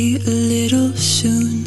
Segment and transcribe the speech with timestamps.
[0.00, 1.64] A little soon.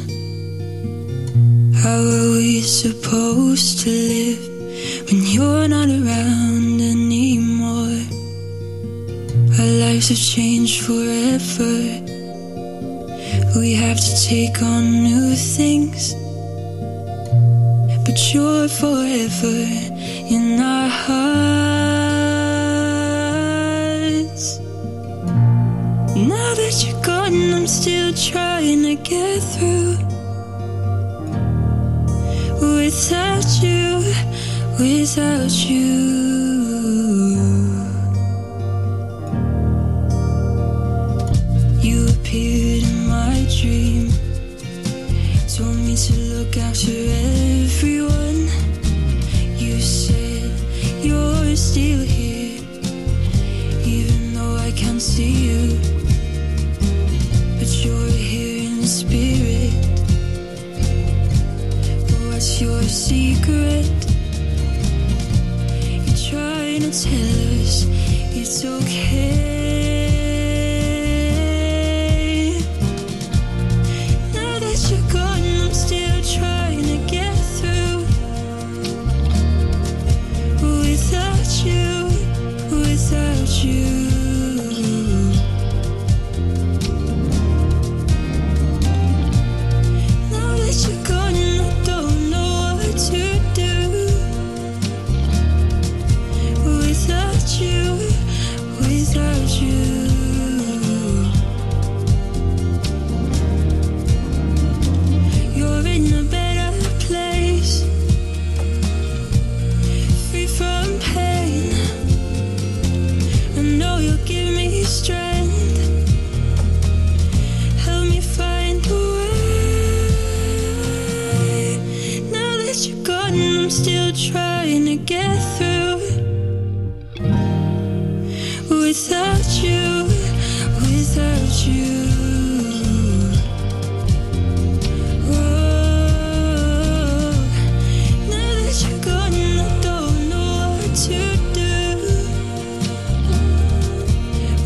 [1.83, 4.43] How are we supposed to live
[5.07, 7.99] when you're not around anymore?
[9.59, 11.77] Our lives have changed forever.
[13.59, 16.15] We have to take on new things,
[18.05, 19.59] but you're forever
[20.35, 21.43] in our hearts.
[26.15, 26.73] Now that
[27.31, 29.97] you're I'm still trying to get through.
[32.59, 34.03] Without you,
[34.79, 36.33] without you.
[41.81, 44.09] You appeared in my dream,
[45.47, 46.91] told me to look after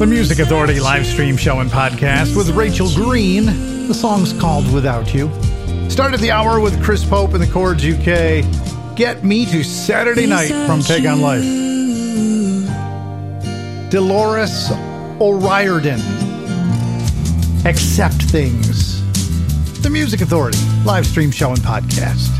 [0.07, 3.45] the Music Authority live stream show and podcast with Rachel Green.
[3.88, 5.30] The song's called Without You.
[5.89, 8.95] Started the hour with Chris Pope and the Chords UK.
[8.95, 11.44] Get Me to Saturday Night from Take on Life.
[13.92, 14.71] Dolores
[15.19, 16.00] O'Riordan.
[17.65, 19.01] Accept Things.
[19.81, 22.36] The Music Authority live stream show and podcast.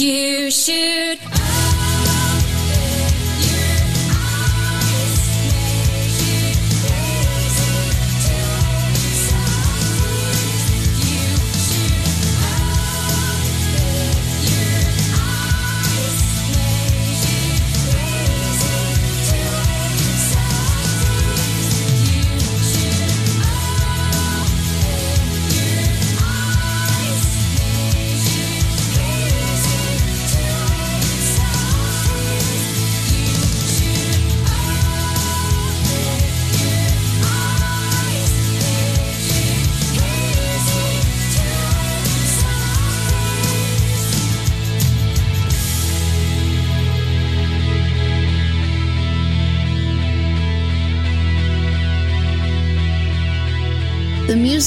[0.00, 1.37] You should.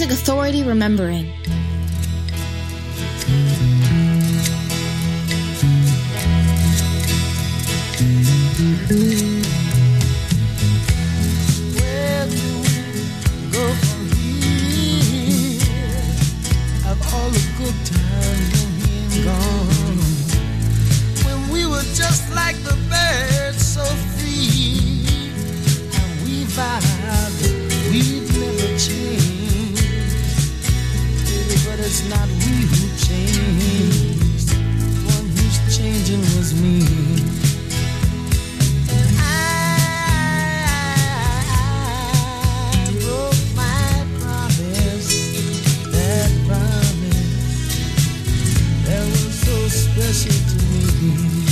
[0.01, 1.60] Music Authority remembering.
[50.11, 51.50] 心底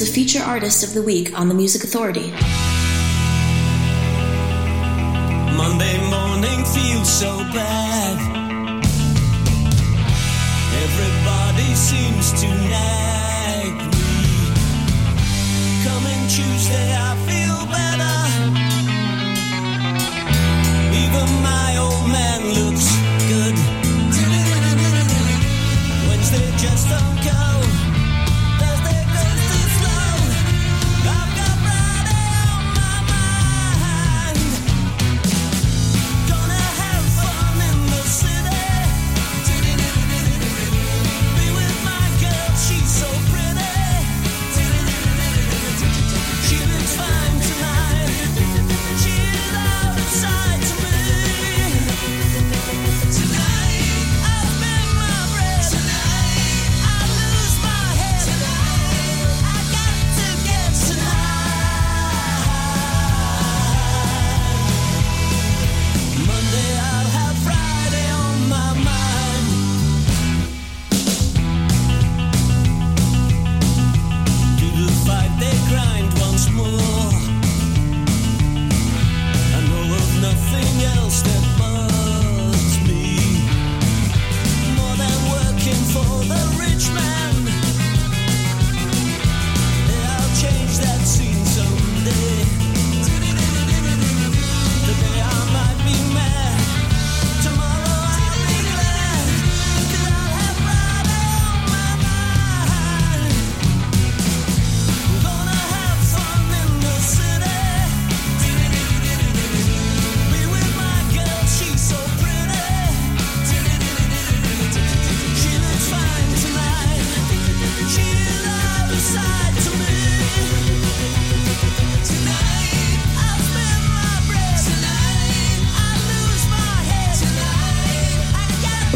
[0.00, 2.30] the feature artist of the week on the Music Authority.
[5.54, 7.89] Monday morning feels so bad.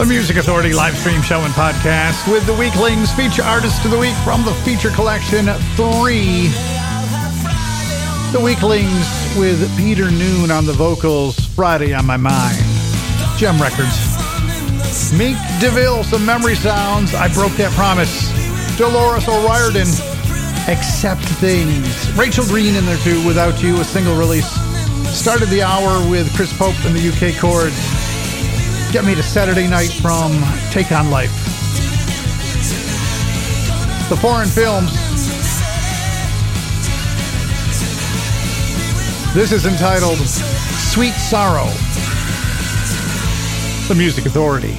[0.05, 3.97] The Music Authority live stream show and podcast with the Weeklings feature artist of the
[3.97, 5.47] week from the feature collection
[5.77, 6.49] three.
[8.31, 12.59] The Weeklings with Peter Noone on the vocals, Friday on my mind.
[13.39, 13.97] JEM Records.
[15.17, 17.15] Mink DeVille, some memory sounds.
[17.15, 18.29] I broke that promise.
[18.77, 19.89] Dolores O'Riordan,
[20.69, 22.13] Accept Things.
[22.13, 24.51] Rachel Green in there too, Without You, a single release.
[25.17, 28.04] Started the hour with Chris Pope and the UK Chords.
[28.95, 30.31] Get me to Saturday night from
[30.71, 31.33] Take on Life.
[34.09, 34.93] The foreign films.
[39.35, 41.67] This is entitled Sweet Sorrow.
[43.89, 44.79] The Music Authority.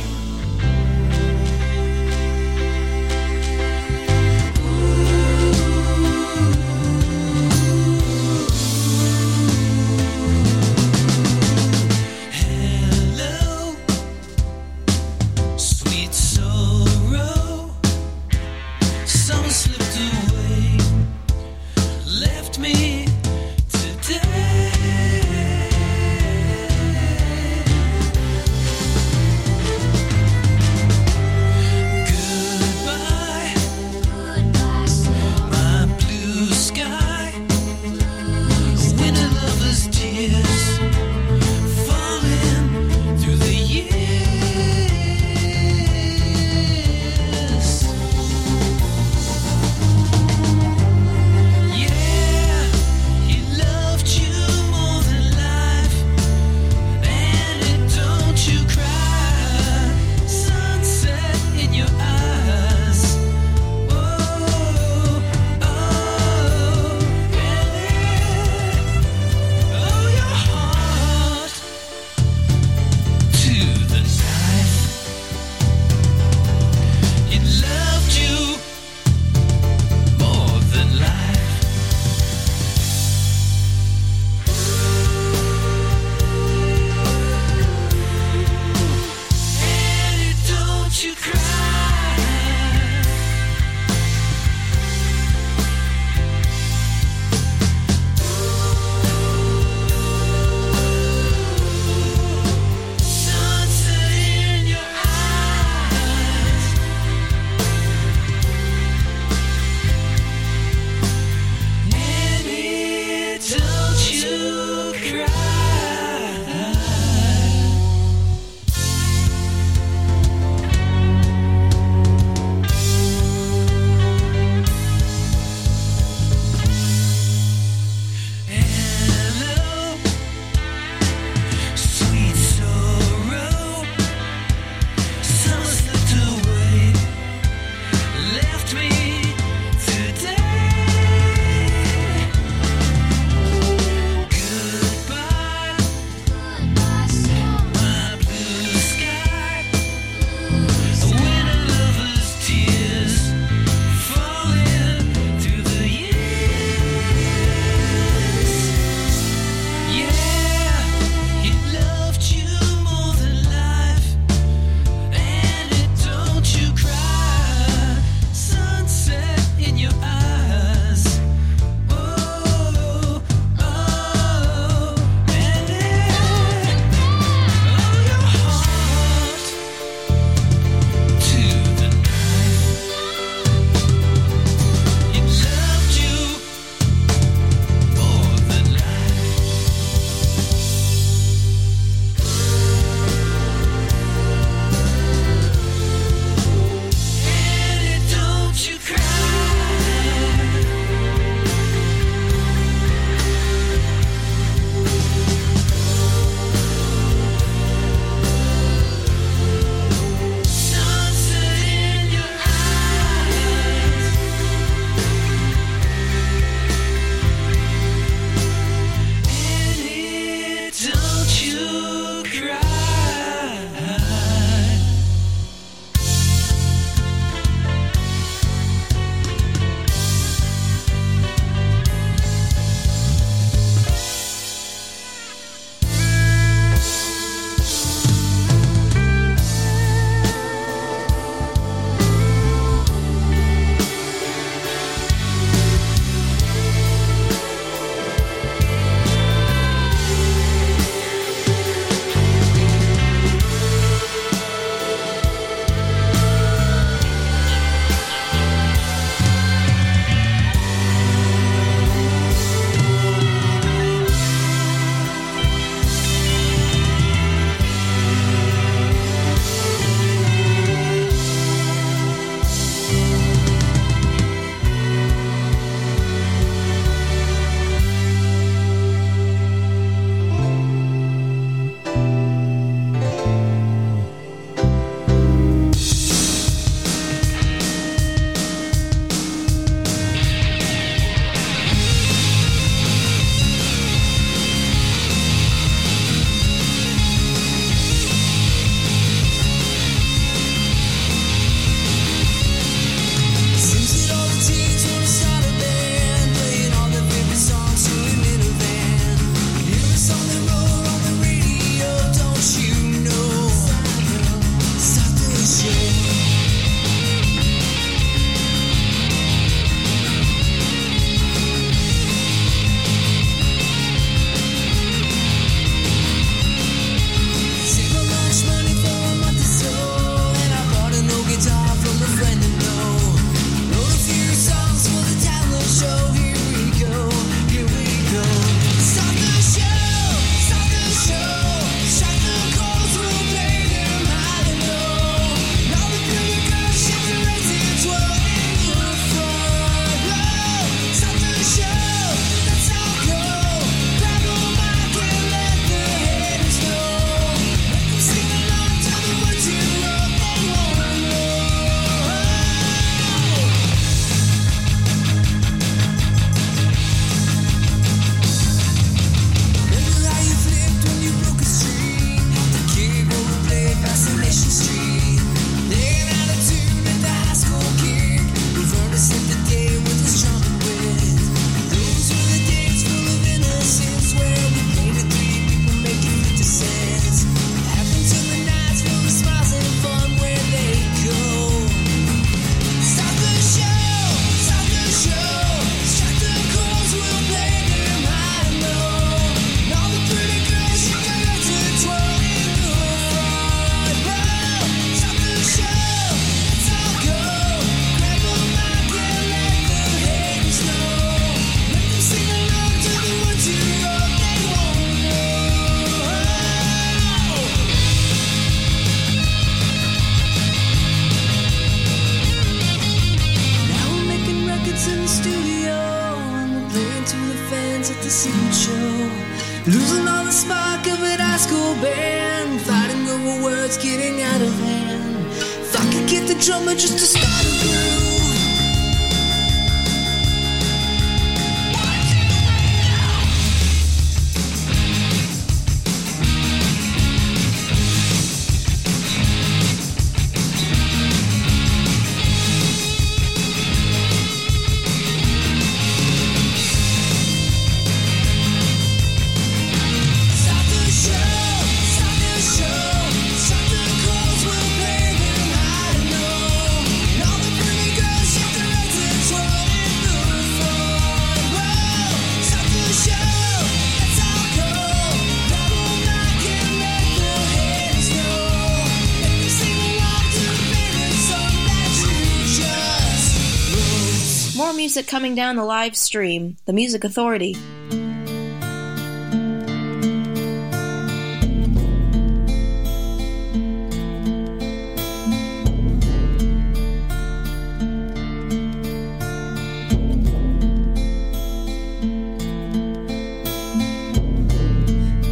[484.65, 487.53] more music coming down the live stream, The Music Authority.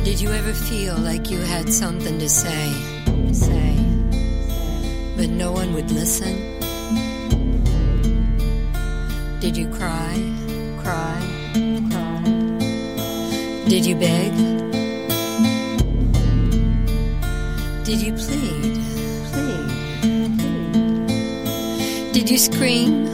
[0.04, 2.72] Did you ever feel like you had something to say,
[3.32, 3.78] say,
[5.18, 6.53] but no one would listen?
[9.44, 10.16] Did you cry,
[10.82, 11.20] cry,
[11.92, 12.24] cry?
[13.68, 14.32] Did you beg?
[17.84, 18.80] Did you plead,
[19.28, 19.68] plead,
[20.38, 22.14] plead?
[22.14, 23.06] Did you scream?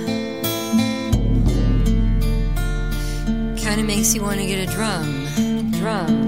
[3.57, 5.25] Kinda makes you want to get a drum,
[5.79, 6.18] drum.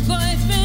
[0.00, 0.61] boyfriend.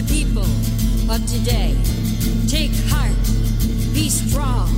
[0.00, 0.44] the people
[1.10, 1.74] of today.
[2.46, 3.16] Take heart,
[3.92, 4.77] be strong.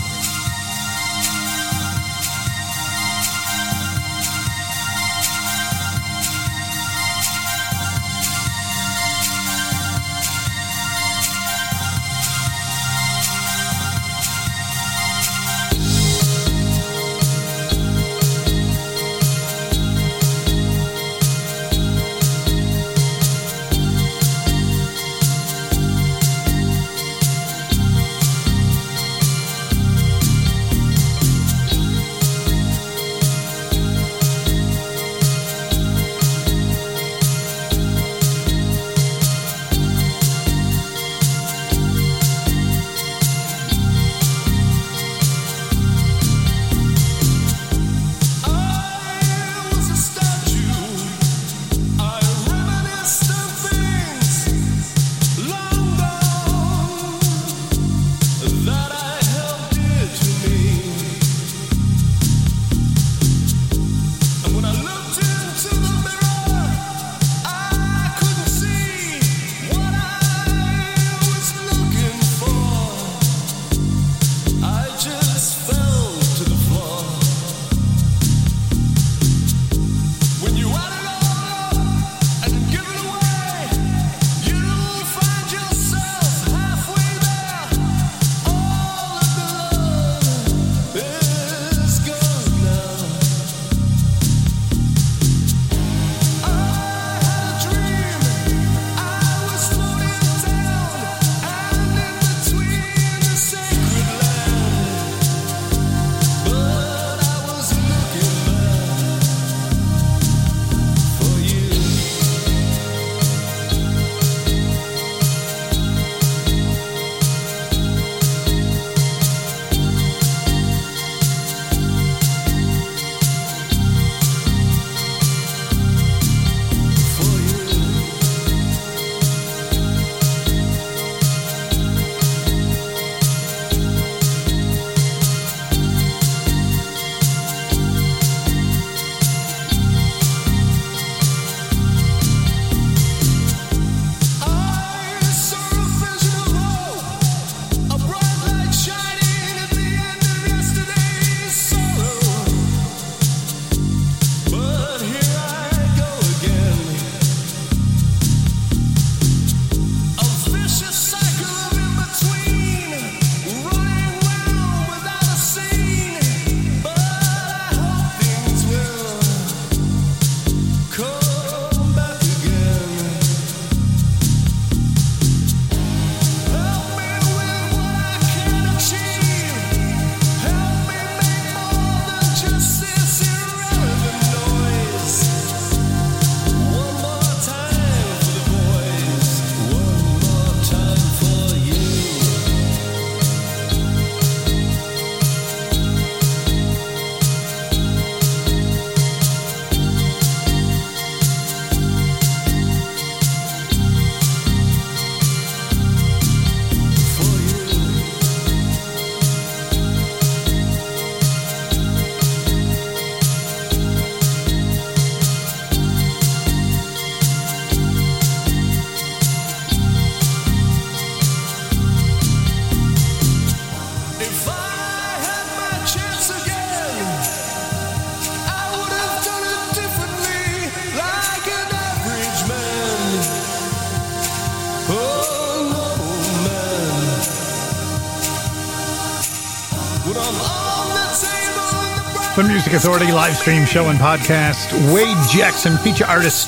[242.71, 244.71] Music Authority live stream show and podcast.
[244.93, 246.47] Wade Jackson, feature artist.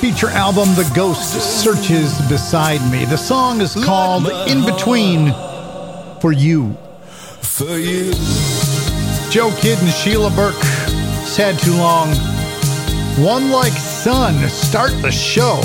[0.00, 3.04] Feature album The Ghost Searches Beside Me.
[3.04, 5.34] The song is called In Between
[6.18, 6.74] for You.
[7.42, 8.12] for you.
[9.30, 10.54] Joe Kidd and Sheila Burke.
[11.26, 12.08] Sad too long.
[13.22, 14.48] One Like Sun.
[14.48, 15.60] Start the show.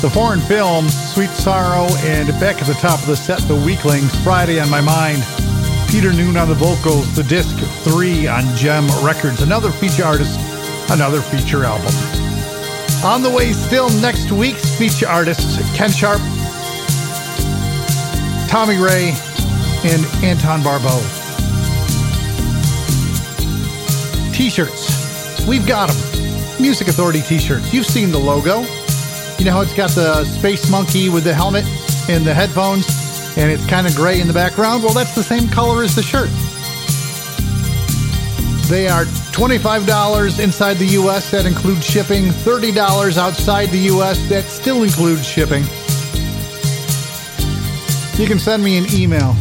[0.00, 4.14] The foreign film, Sweet Sorrow, and back at the top of the set, The Weeklings,
[4.22, 5.24] Friday on My Mind.
[5.98, 9.42] Peter Noone on the vocals, the disc 3 on JEM Records.
[9.42, 10.38] Another feature artist,
[10.90, 11.92] another feature album.
[13.04, 16.20] On the way still next week's feature artists, Ken Sharp,
[18.48, 19.12] Tommy Ray,
[19.82, 21.00] and Anton Barbeau.
[24.32, 25.44] T-shirts.
[25.48, 26.62] We've got them.
[26.62, 27.74] Music Authority t-shirts.
[27.74, 28.60] You've seen the logo.
[29.36, 31.64] You know how it's got the space monkey with the helmet
[32.08, 32.86] and the headphones,
[33.38, 34.82] and it's kind of gray in the background?
[34.82, 36.28] Well, that's the same color as the shirt.
[38.68, 41.30] They are $25 inside the U.S.
[41.30, 42.24] That includes shipping.
[42.24, 44.28] $30 outside the U.S.
[44.28, 45.62] That still includes shipping.
[48.20, 49.34] You can send me an email.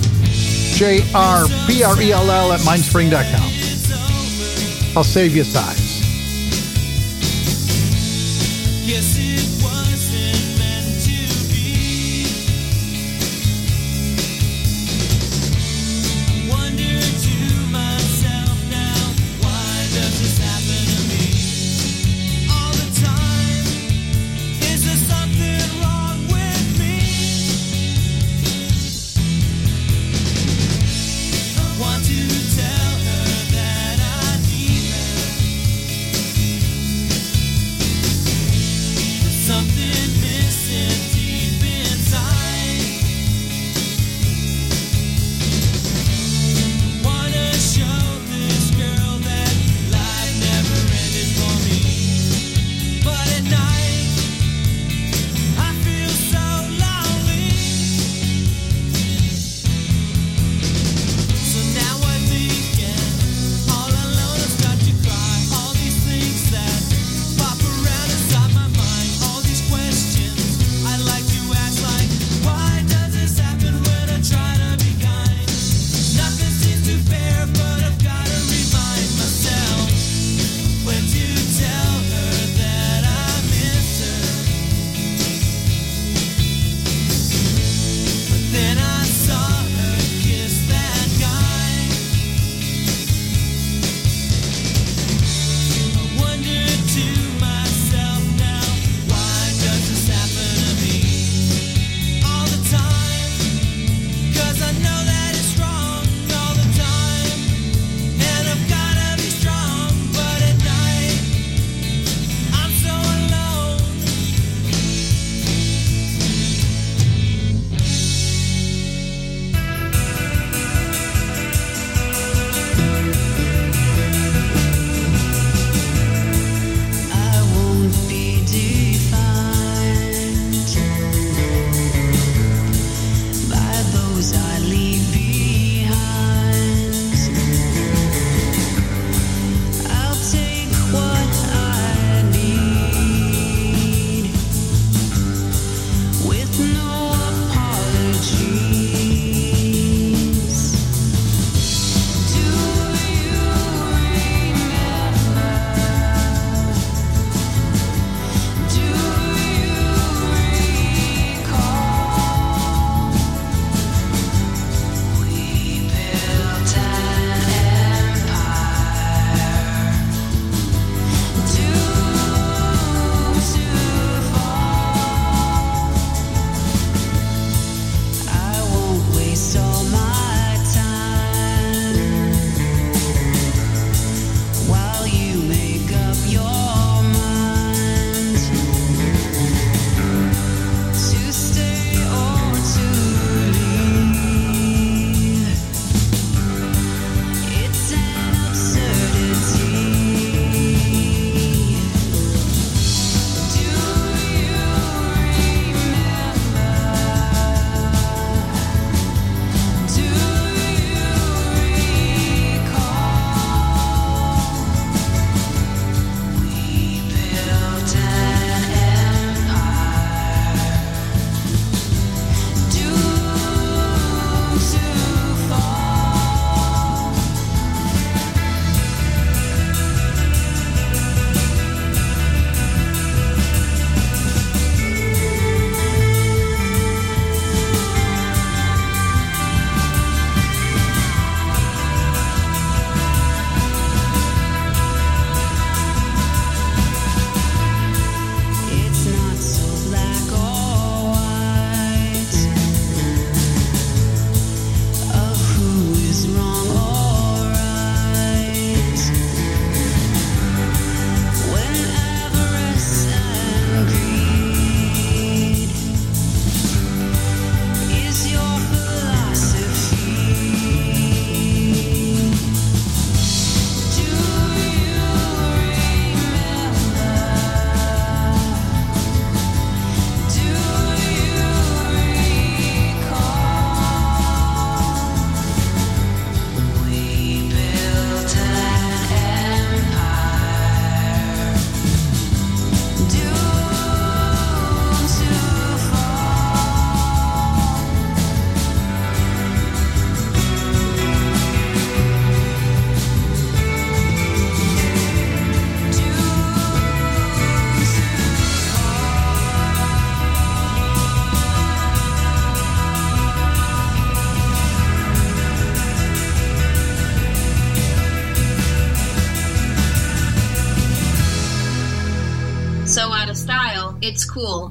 [0.77, 3.51] J-R-P-R-E-L-L at mindspring.com.
[4.95, 5.97] I'll save you size.
[8.87, 9.17] Guess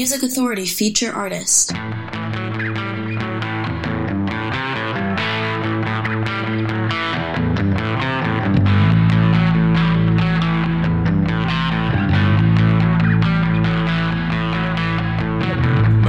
[0.00, 1.74] Music Authority feature artist.
[1.74, 1.84] My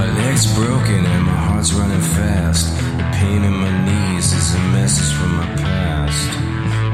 [0.08, 2.74] legs broken and my heart's running fast.
[2.96, 6.30] The pain in my knees is a message from my past.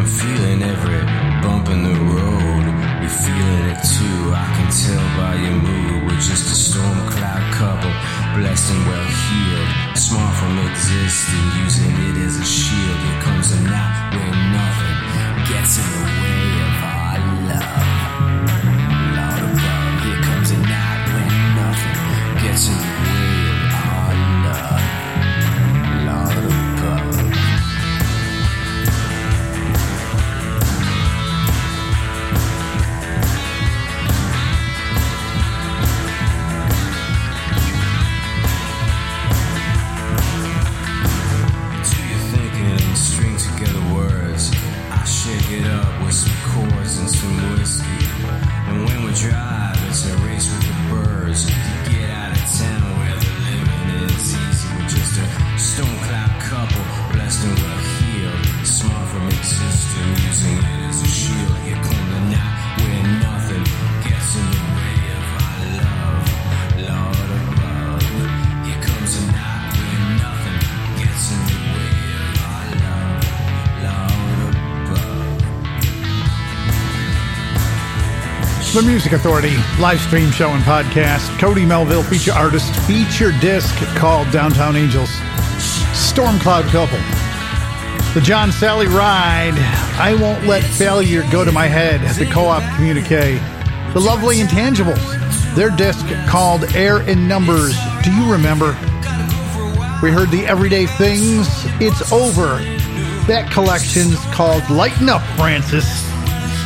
[0.00, 1.00] I'm feeling every
[1.42, 4.20] bump in the road feeling it too.
[4.32, 6.04] I can tell by your mood.
[6.04, 7.92] We're just a storm cloud couple,
[8.36, 9.70] blessed and well healed.
[9.96, 13.00] Smart from existing, using it as a shield.
[13.10, 14.98] It comes a night when nothing
[15.48, 17.88] gets in the way of our love.
[19.16, 21.98] Lord above, here comes a night when nothing
[22.44, 22.97] gets in the way.
[79.08, 81.38] Music Authority live stream show and podcast.
[81.38, 85.08] Cody Melville, feature artist, feature disc called Downtown Angels.
[85.94, 86.98] Storm Cloud Couple.
[88.12, 89.54] The John Sally Ride.
[89.98, 92.02] I Won't Let Failure Go to My Head.
[92.18, 93.38] The Co op Communique.
[93.94, 95.54] The Lovely Intangibles.
[95.54, 97.78] Their disc called Air in Numbers.
[98.02, 98.76] Do you remember?
[100.02, 101.48] We heard the Everyday Things.
[101.80, 102.58] It's Over.
[103.26, 106.04] That collection's called Lighten Up, Francis.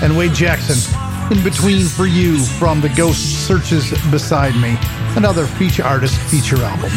[0.02, 4.76] And Wade Jackson in between for you from the Ghost Searches Beside Me,
[5.16, 6.90] another feature artist feature album.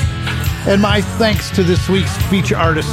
[0.68, 2.92] And my thanks to this week's feature artists,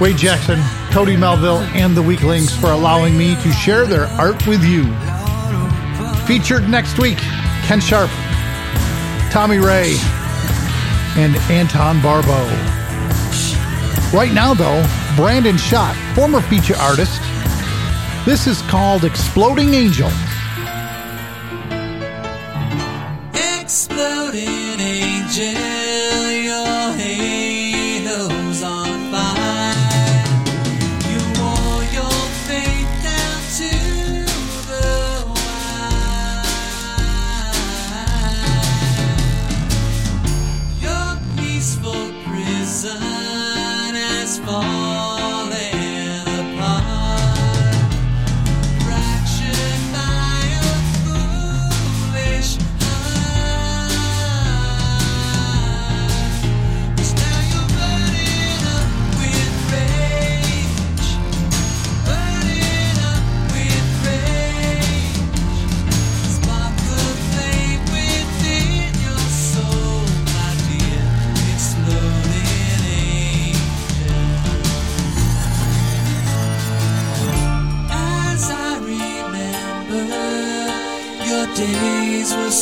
[0.00, 0.60] Wade Jackson,
[0.90, 4.84] Cody Melville, and the Weeklings for allowing me to share their art with you.
[6.26, 7.18] Featured next week,
[7.64, 8.10] Ken Sharp,
[9.30, 9.96] Tommy Ray,
[11.16, 12.46] and Anton Barbeau.
[14.16, 14.84] Right now, though,
[15.16, 17.20] Brandon Schott, former feature artist,
[18.26, 20.10] this is called Exploding Angel.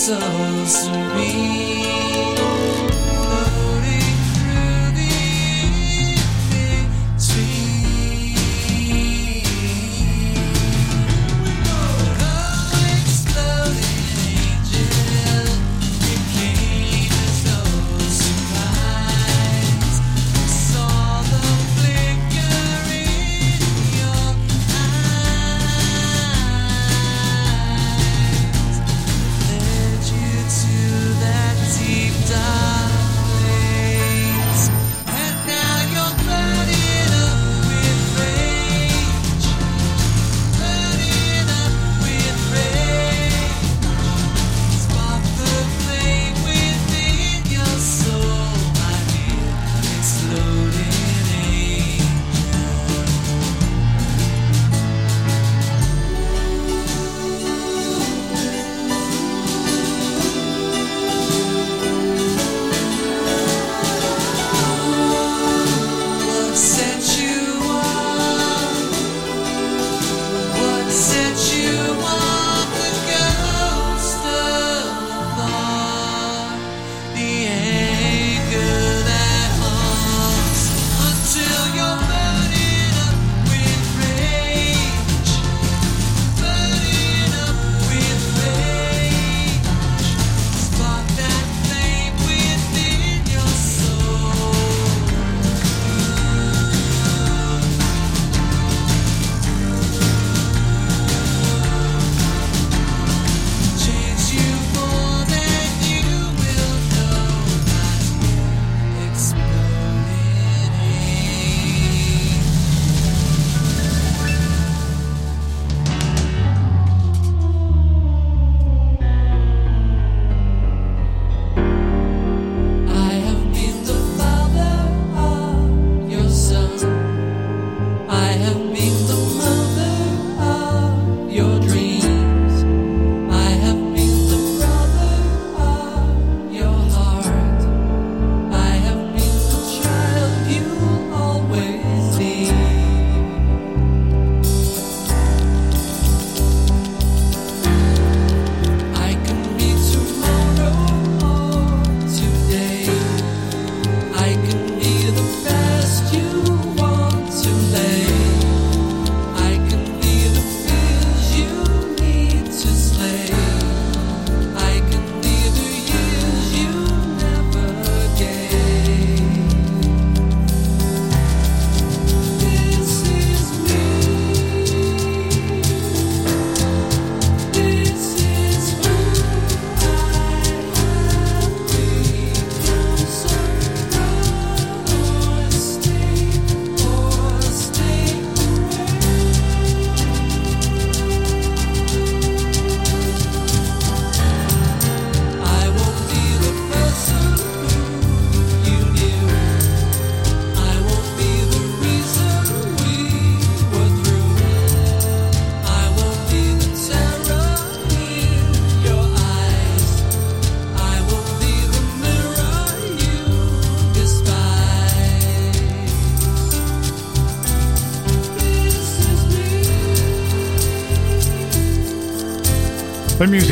[0.05, 0.54] So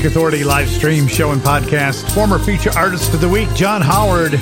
[0.02, 2.12] Music Authority live stream show and podcast.
[2.12, 4.32] Former feature artist of the week, John Howard,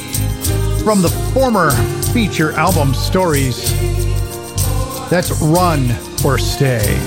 [0.82, 1.70] from the former
[2.14, 3.70] feature album Stories.
[5.10, 5.90] That's Run
[6.24, 6.98] or Stay.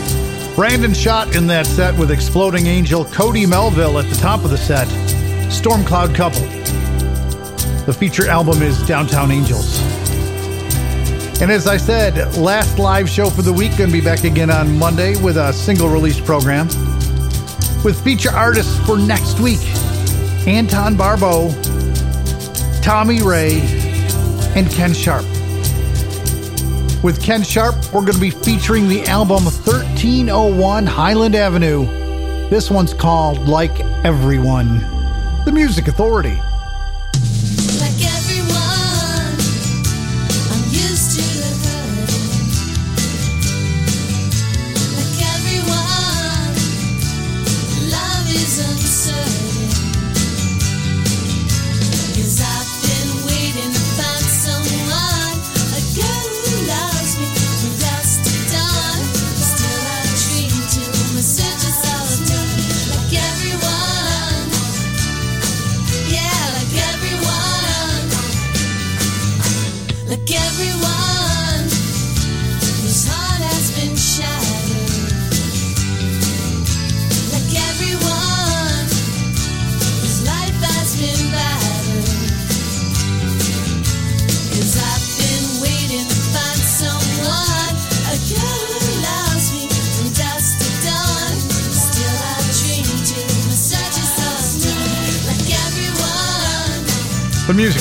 [0.55, 4.57] Brandon Schott in that set with Exploding Angel, Cody Melville at the top of the
[4.59, 4.85] set,
[5.51, 6.45] Storm Cloud Couple.
[7.87, 9.81] The feature album is Downtown Angels.
[11.41, 14.51] And as I said, last live show for the week, going to be back again
[14.51, 16.67] on Monday with a single release program
[17.83, 19.59] with feature artists for next week
[20.47, 21.51] Anton Barbeau,
[22.81, 23.61] Tommy Ray,
[24.55, 25.25] and Ken Sharp.
[27.01, 31.85] With Ken Sharp, we're going to be featuring the album 1301 Highland Avenue.
[32.49, 34.79] This one's called Like Everyone.
[35.45, 36.39] The Music Authority.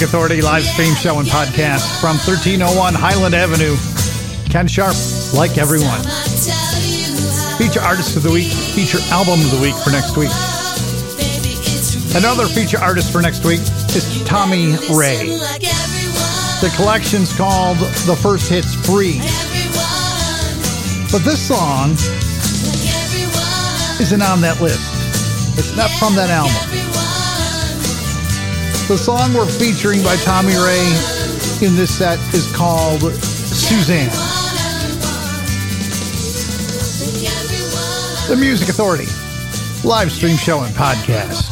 [0.02, 3.76] Authority live stream show and podcast from 1301 Highland Avenue.
[4.50, 4.96] Ken Sharp,
[5.32, 6.02] like everyone.
[7.56, 10.32] Feature artist of the week, feature album of the week for next week.
[12.18, 13.60] Another feature artist for next week
[13.94, 15.38] is Tommy Ray.
[16.60, 19.18] The collection's called The First Hits Free.
[21.12, 21.92] But this song
[24.02, 24.82] isn't on that list.
[25.58, 27.01] It's not from that album.
[28.88, 30.84] The song we're featuring by Tommy Ray
[31.66, 34.10] in this set is called Suzanne.
[38.28, 39.06] The Music Authority,
[39.86, 41.51] live stream show and podcast.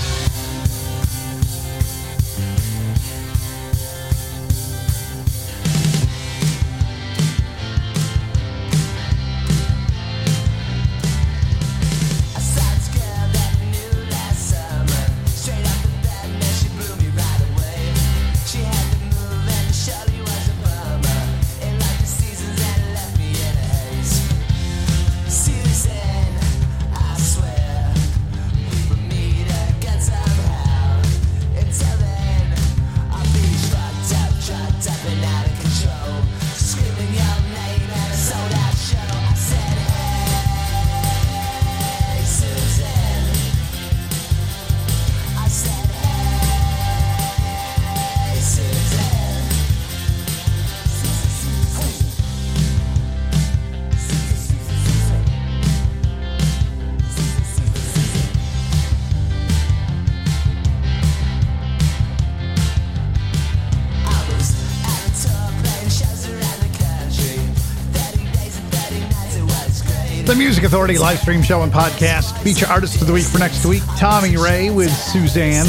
[70.61, 72.37] Music Authority live stream show and podcast.
[72.43, 75.65] Feature artist of the week for next week, Tommy Ray with Suzanne.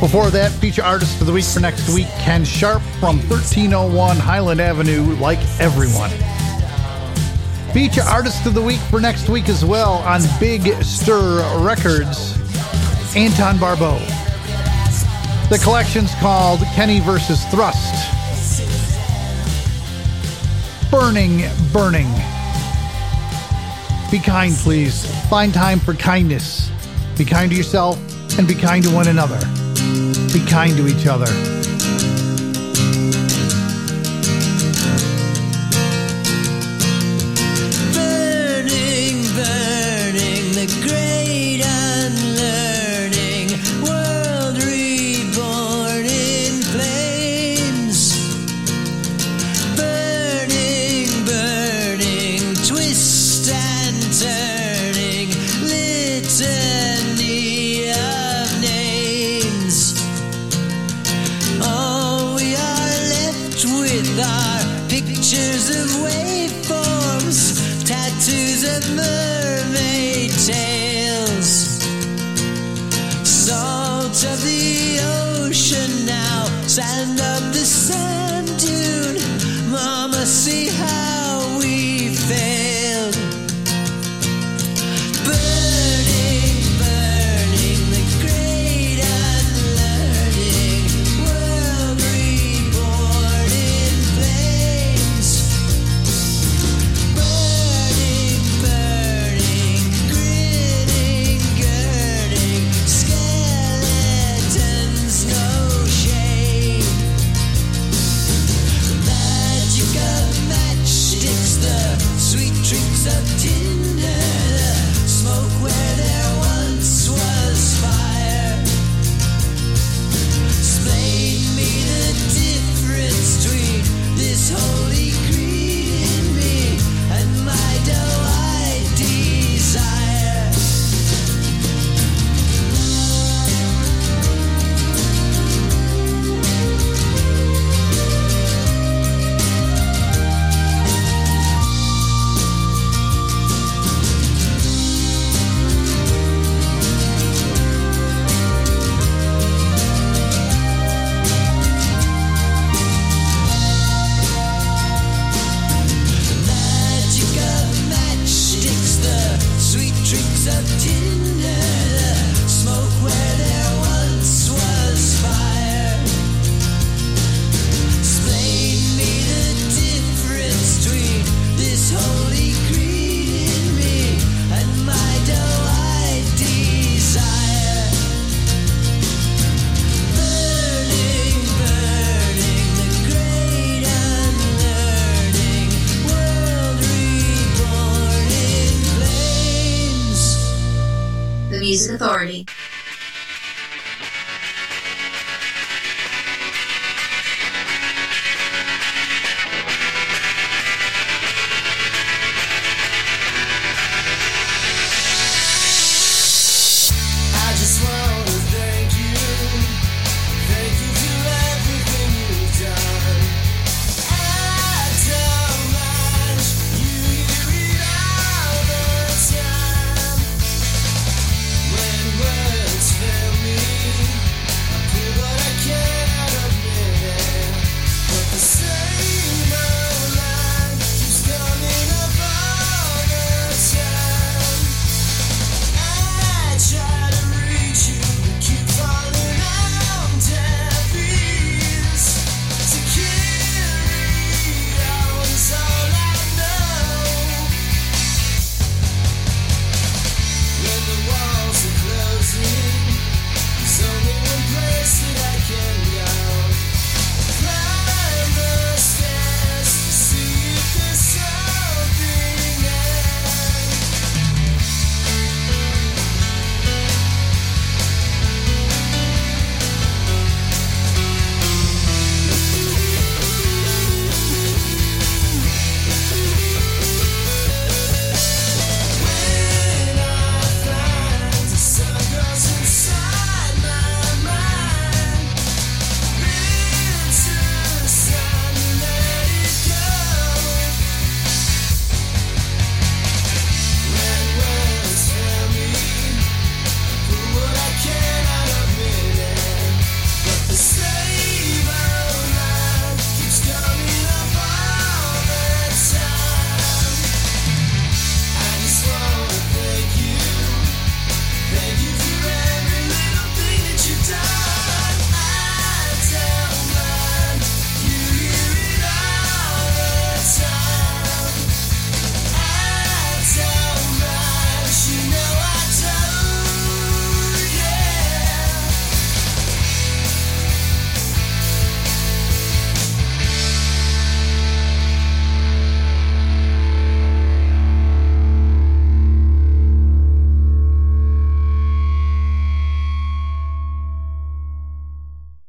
[0.00, 4.60] Before that, feature artist of the week for next week, Ken Sharp from 1301 Highland
[4.60, 6.10] Avenue, like everyone.
[7.72, 12.36] Feature artist of the week for next week as well on Big Stir Records,
[13.14, 14.00] Anton Barbeau.
[15.50, 17.94] The collection's called Kenny versus Thrust.
[20.90, 22.12] Burning, burning.
[24.12, 25.06] Be kind, please.
[25.30, 26.70] Find time for kindness.
[27.16, 27.98] Be kind to yourself
[28.38, 29.38] and be kind to one another.
[30.34, 31.61] Be kind to each other.